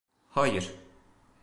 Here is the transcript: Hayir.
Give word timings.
Hayir. 0.29 0.73